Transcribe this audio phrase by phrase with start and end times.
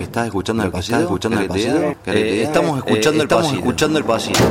[0.00, 4.04] que estás escuchando el pasillo, escuchando el pasillo, eh, estamos escuchando el estamos escuchando el
[4.06, 4.44] pasillo.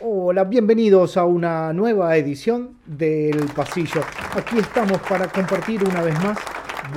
[0.00, 4.02] Hola, bienvenidos a una nueva edición del Pasillo.
[4.36, 6.38] Aquí estamos para compartir una vez más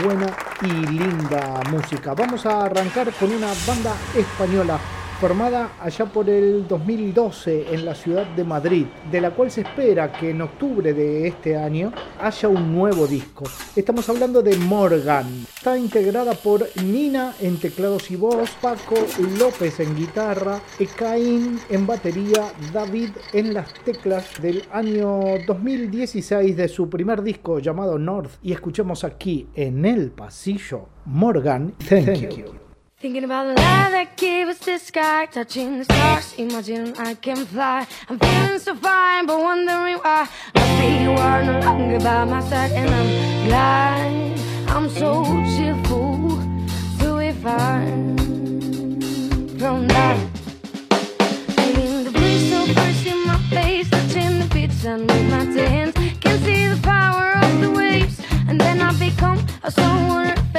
[0.03, 0.27] buena
[0.62, 2.13] y linda música.
[2.13, 4.79] Vamos a arrancar con una banda española
[5.21, 10.12] formada allá por el 2012 en la ciudad de Madrid, de la cual se espera
[10.12, 13.43] que en octubre de este año haya un nuevo disco.
[13.76, 15.45] Estamos hablando de Morgan.
[15.55, 18.95] Está integrada por Nina en teclados y voz, Paco
[19.37, 26.90] López en guitarra, Ekain en batería, David en las teclas del año 2016 de su
[26.90, 28.40] primer disco llamado North.
[28.41, 31.76] Y escuchemos aquí en el pasillo Morgan.
[31.88, 32.60] Thank, you.
[33.02, 37.48] Thinking about the light that gave us the sky, touching the stars, imagine I can
[37.48, 37.88] fly.
[38.07, 40.30] I'm feeling so fine, but wondering why.
[40.54, 46.38] I you are no longer by my side, and I'm glad I'm so cheerful
[46.99, 48.18] to be fine
[49.57, 50.18] from that.
[51.55, 55.96] Feeling the breeze so fresh in my face, touching the beach and with my hands,
[56.20, 60.51] can see the power of the waves, and then I become a someone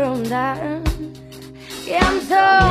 [0.00, 0.56] from that.
[1.84, 2.69] Yeah, I'm so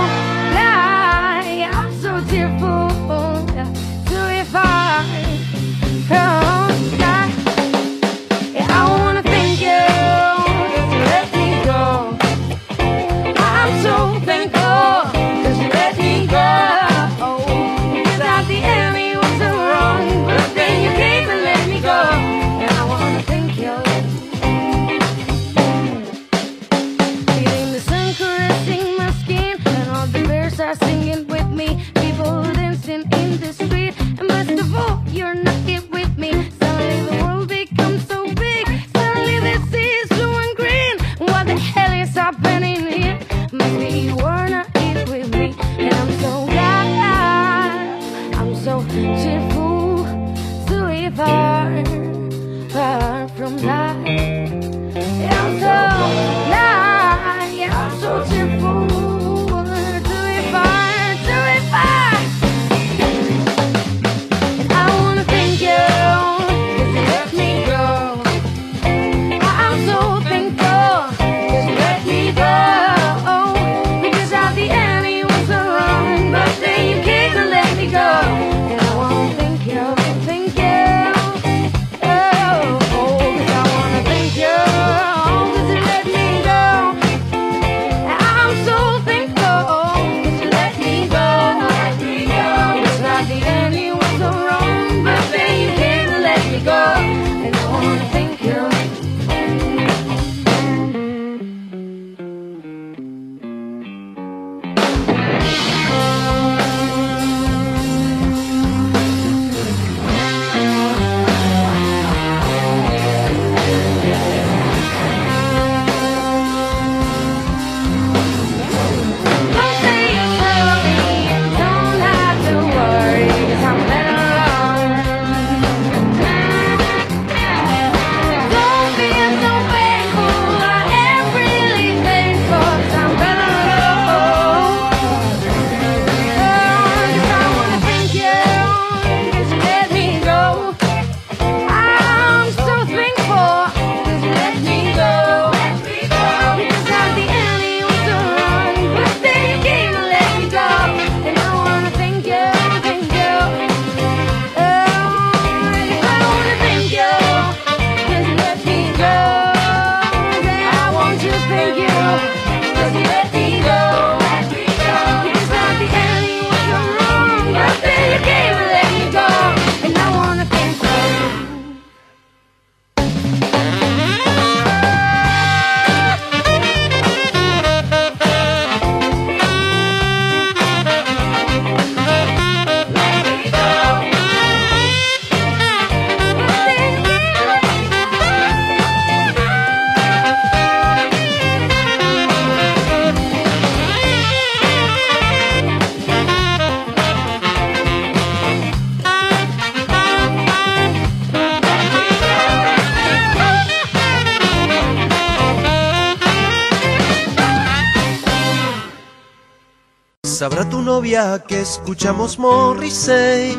[211.00, 213.58] novia que escuchamos Morrissey,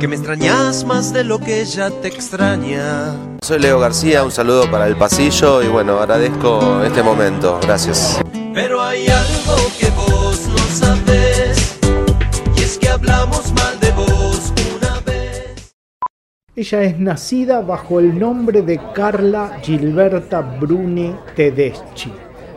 [0.00, 3.14] que me extrañas más de lo que ella te extraña.
[3.42, 8.18] Soy Leo García, un saludo para el pasillo y bueno, agradezco este momento, gracias.
[8.54, 11.78] Pero hay algo que vos no sabes,
[12.56, 15.74] y es que hablamos mal de vos una vez.
[16.56, 22.14] Ella es nacida bajo el nombre de Carla Gilberta Bruni Tedeschi.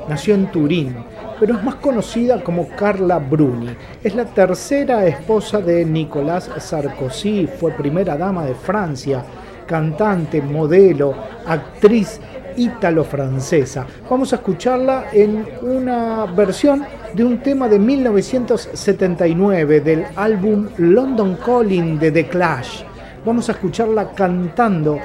[0.07, 0.95] Nació en Turín,
[1.41, 3.75] pero es más conocida como Carla Bruni.
[4.03, 9.25] Es la tercera esposa de Nicolás Sarkozy, fue primera dama de Francia,
[9.65, 11.15] cantante, modelo,
[11.47, 12.21] actriz
[12.55, 13.87] ítalo-francesa.
[14.07, 16.85] Vamos a escucharla en una versión
[17.15, 22.83] de un tema de 1979 del álbum London Calling de The Clash.
[23.25, 24.99] Vamos a escucharla cantando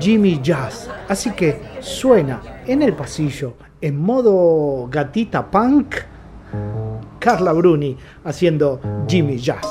[0.00, 0.88] Jimmy Jazz.
[1.06, 5.96] Así que suena en el pasillo en modo gatita punk
[7.18, 9.66] Carla Bruni haciendo Jimmy Jazz.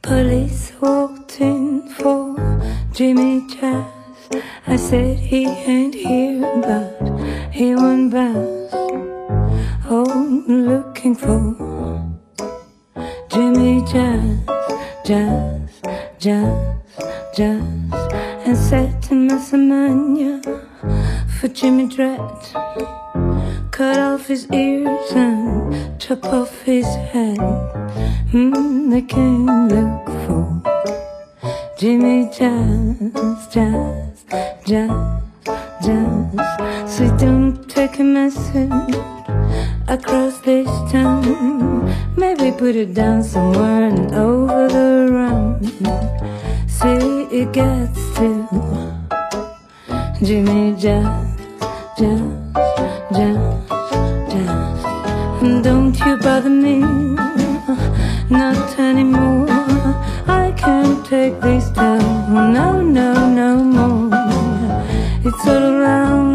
[0.00, 2.34] Police walked in for
[2.92, 3.84] Jimmy Jazz.
[4.66, 6.96] I said he ain't here, but
[7.52, 8.72] he went bounce.
[9.88, 11.54] Oh, looking for
[13.28, 14.38] Jimmy Jazz,
[15.04, 15.80] Jazz,
[16.18, 16.76] Jazz,
[17.36, 17.62] Jazz.
[18.44, 20.61] And said to Miss Amanya
[21.42, 22.20] for Jimmy Dread.
[23.72, 27.36] Cut off his ears and chop off his head.
[28.30, 30.62] Hmm, they can look for
[31.76, 32.96] Jimmy Jazz,
[33.52, 34.24] Jazz,
[34.64, 35.22] Jazz,
[35.84, 36.96] Jazz.
[36.96, 38.94] So don't take a message
[39.88, 41.92] across this town.
[42.16, 45.58] Maybe put it down somewhere and over the run.
[46.68, 48.62] See, it gets to
[50.22, 51.31] Jimmy Jazz,
[51.98, 52.20] Jazz,
[53.12, 53.68] Jazz,
[54.32, 54.84] Jazz.
[55.42, 56.78] And don't you bother me,
[58.30, 59.46] not anymore.
[60.26, 64.10] I can't take this down, no, no, no more.
[65.22, 66.31] It's all around,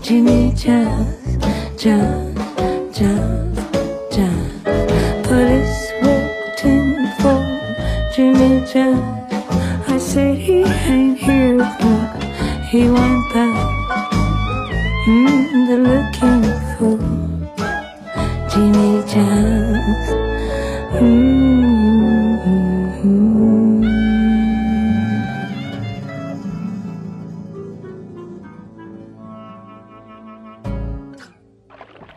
[0.00, 1.36] Jimmy Jazz,
[1.76, 2.34] Jazz,
[2.96, 3.58] Jazz,
[4.10, 4.62] Jazz.
[5.26, 7.40] Police walked in for
[8.14, 9.04] Jimmy Jazz.
[9.86, 12.24] I said he ain't here, but
[12.70, 13.74] he went back.
[15.06, 16.03] Mm, they're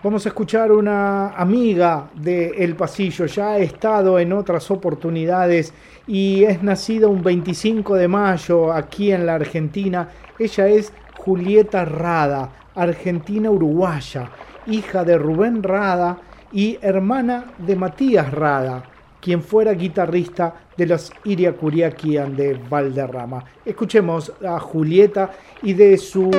[0.03, 5.73] Vamos a escuchar una amiga de El Pasillo, ya ha estado en otras oportunidades
[6.05, 10.07] y es nacida un 25 de mayo aquí en la Argentina.
[10.37, 14.29] Ella es Julieta Rada, argentina uruguaya,
[14.67, 16.19] hija de Rubén Rada
[16.51, 18.83] y hermana de Matías Rada,
[19.19, 23.43] quien fuera guitarrista de los Iriakuriakian de Valderrama.
[23.65, 25.31] Escuchemos a Julieta
[25.63, 26.29] y de su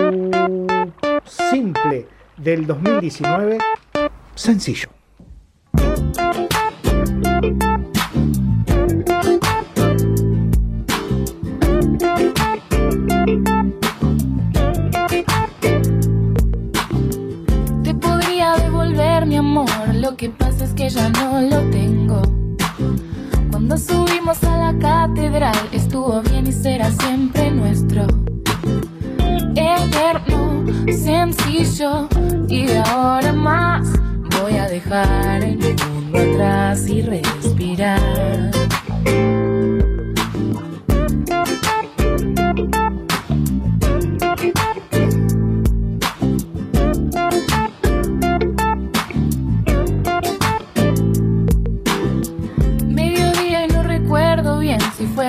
[1.24, 3.58] simple del 2019,
[4.34, 4.97] sencillo.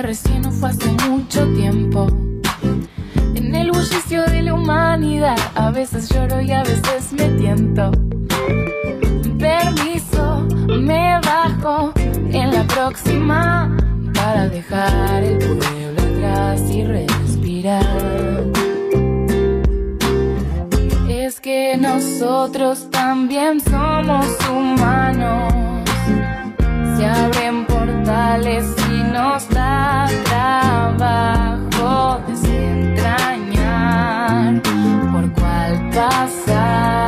[0.02, 2.06] Recién o fue hace mucho tiempo.
[3.34, 7.90] En el bullicio de la humanidad, a veces lloro y a veces me tiento.
[9.38, 13.76] Permiso, me bajo en la próxima
[14.14, 17.84] para dejar el pueblo atrás y respirar.
[21.08, 25.52] Es que nosotros también somos humanos.
[26.96, 34.62] Se abren portales y nos da trabajo desentrañar
[35.12, 36.99] por cuál pasar.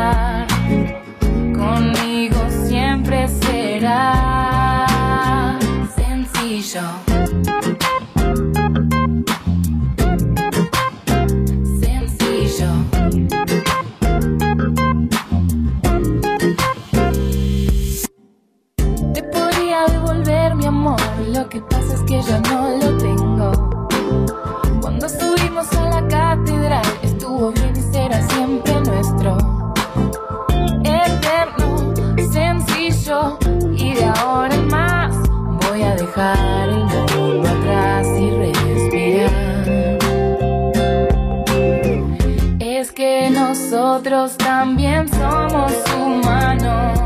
[43.93, 46.99] Nosotros también somos humanos.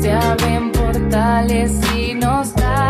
[0.00, 2.82] Se abren portales y nos da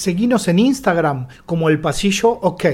[0.00, 2.64] Seguinos en Instagram como El Pasillo OK.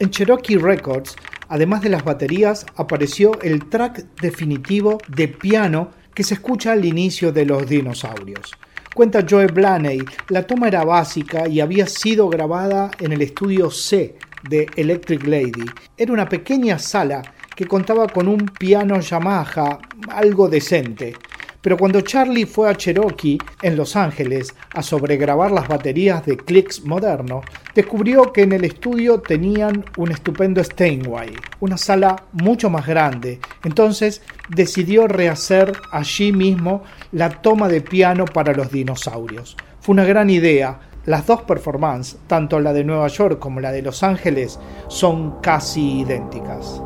[0.00, 1.14] En Cherokee Records,
[1.48, 7.30] además de las baterías, apareció el track definitivo de piano que se escucha al inicio
[7.30, 8.50] de Los Dinosaurios.
[8.96, 14.16] Cuenta Joe Blaney, la toma era básica y había sido grabada en el estudio C
[14.48, 15.66] de Electric Lady.
[15.96, 17.22] Era una pequeña sala
[17.54, 21.14] que contaba con un piano Yamaha algo decente.
[21.60, 26.84] Pero cuando Charlie fue a Cherokee, en Los Ángeles, a sobregrabar las baterías de Clicks
[26.84, 27.42] moderno,
[27.74, 33.40] descubrió que en el estudio tenían un estupendo Steinway, una sala mucho más grande.
[33.62, 39.56] Entonces decidió rehacer allí mismo la toma de piano para los dinosaurios.
[39.80, 40.80] Fue una gran idea.
[41.06, 46.00] Las dos performances, tanto la de Nueva York como la de Los Ángeles, son casi
[46.00, 46.82] idénticas.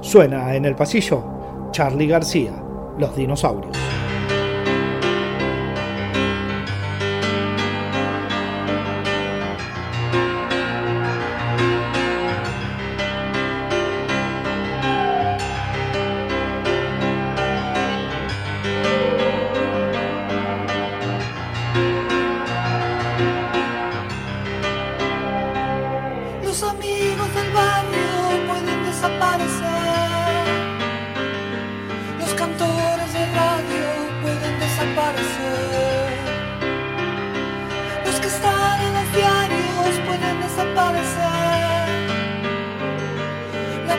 [0.00, 1.24] Suena en el pasillo
[1.70, 2.52] Charlie García,
[2.98, 3.85] Los Dinosaurios.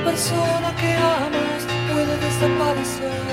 [0.07, 3.23] Persona que amas puede desaparecer.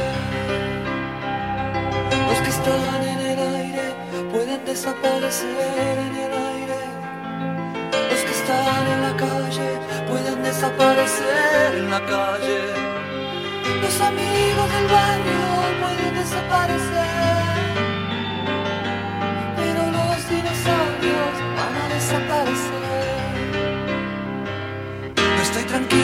[2.29, 3.87] Los que están en el aire
[4.33, 6.81] pueden desaparecer en el aire.
[8.11, 9.71] Los que están en la calle
[10.11, 12.61] pueden desaparecer en la calle.
[13.85, 15.43] Los amigos del barrio
[15.83, 17.75] pueden desaparecer.
[19.59, 22.84] Pero los dinosaurios van a desaparecer.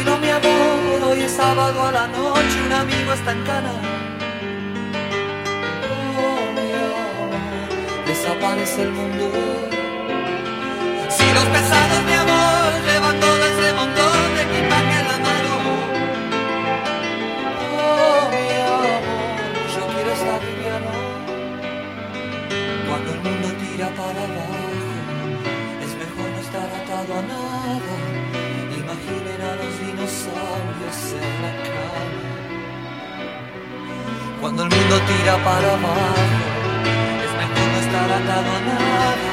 [0.02, 1.11] Tranquilo, mi amor.
[1.11, 2.62] Hoy es sábado a la noche.
[2.66, 3.73] Un amigo está en cana.
[6.16, 9.30] Oh, mi amor, desaparece el mundo.
[11.09, 12.00] Si los pesados,
[34.60, 36.20] Cuando el mundo tira para abajo,
[37.24, 39.29] es mejor no estar atado a nada.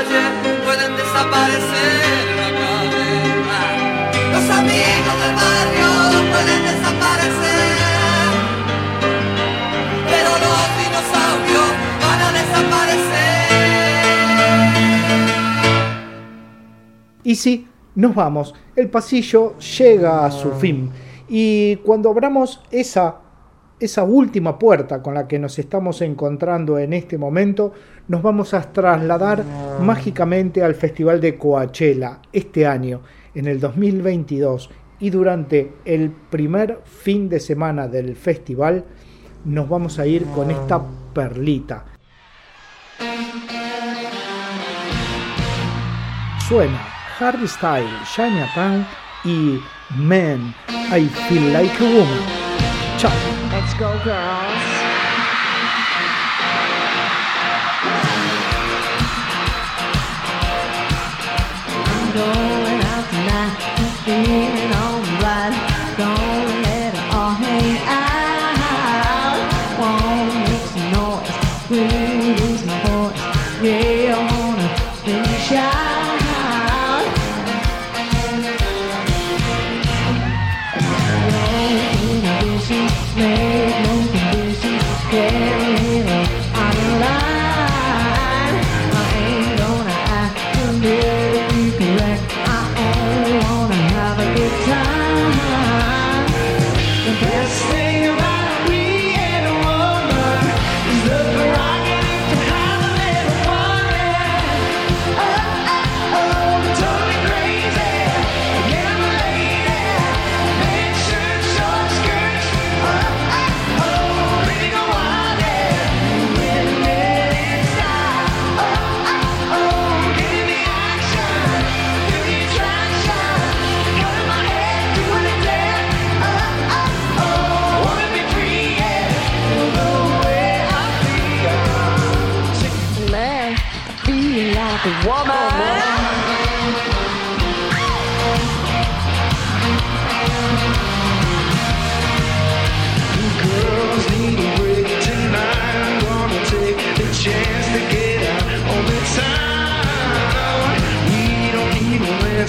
[0.00, 0.22] calle
[0.64, 3.60] pueden desaparecer la cadena.
[4.32, 5.90] Los amigos del barrio
[6.32, 7.74] pueden desaparecer,
[10.10, 11.70] pero los dinosaurios
[12.02, 13.10] van a desaparecer.
[17.24, 18.54] Y sí, nos vamos.
[18.76, 20.90] El pasillo llega a su fin.
[21.28, 23.16] Y cuando abramos esa
[23.80, 27.72] esa última puerta con la que nos estamos encontrando en este momento,
[28.08, 29.42] nos vamos a trasladar
[29.80, 33.00] mágicamente al Festival de Coachella este año,
[33.34, 34.70] en el 2022.
[35.00, 38.84] Y durante el primer fin de semana del festival,
[39.46, 40.82] nos vamos a ir con esta
[41.14, 41.86] perlita.
[46.46, 46.80] Suena
[47.18, 48.86] Harry Styles, Shania Tan
[49.24, 49.58] y
[49.96, 52.40] Man, I Feel Like a Woman.
[52.98, 53.29] Chao.
[53.70, 54.62] Let's go, girls.
[61.86, 63.54] I'm going out tonight,
[64.04, 64.72] feeling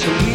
[0.02, 0.31] to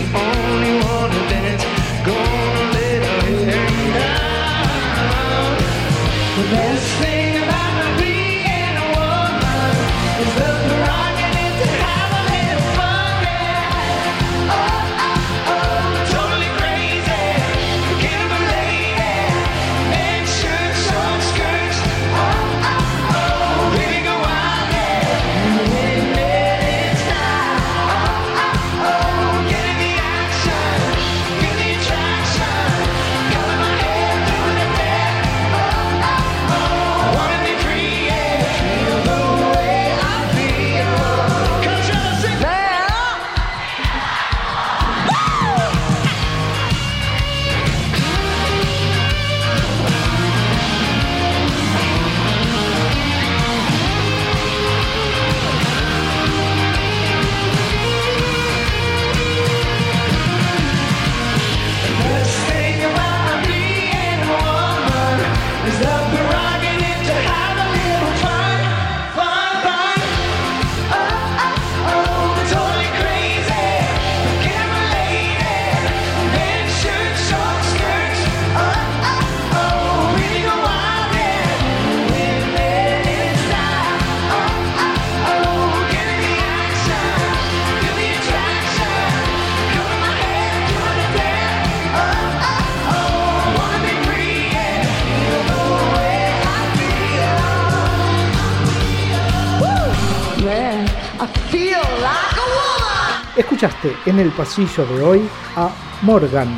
[104.06, 105.70] en el pasillo de hoy a
[106.02, 106.48] Morgan,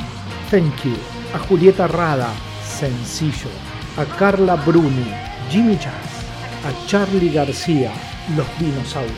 [0.51, 0.97] Thank You,
[1.35, 2.29] a Julieta Rada,
[2.63, 3.51] Sencillo,
[3.97, 5.13] a Carla Bruni,
[5.51, 6.25] Jimmy Jazz,
[6.65, 7.93] a Charlie García,
[8.37, 9.17] Los Dinosaurios,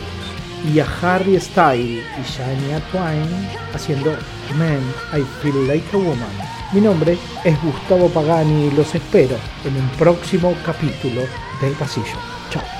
[0.72, 4.12] y a Harry Style y Shania Twain haciendo
[4.56, 4.80] Man,
[5.12, 6.28] I Feel Like a Woman.
[6.72, 11.22] Mi nombre es Gustavo Pagani y los espero en un próximo capítulo
[11.60, 12.16] del pasillo.
[12.50, 12.79] Chao.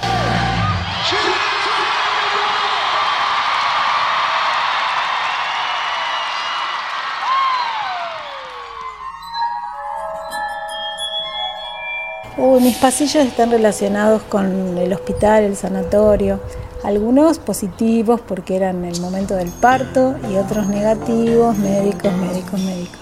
[12.81, 16.41] Pasillos están relacionados con el hospital, el sanatorio.
[16.83, 23.01] Algunos positivos porque eran el momento del parto y otros negativos, médicos, médicos, médicos.